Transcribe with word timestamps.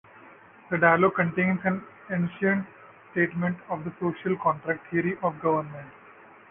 The 0.71 0.79
dialogue 0.79 1.13
contains 1.13 1.59
an 1.63 1.83
ancient 2.11 2.65
statement 3.11 3.59
of 3.69 3.83
the 3.83 3.93
social 3.99 4.35
contract 4.35 4.89
theory 4.89 5.15
of 5.21 5.39
government. 5.43 5.91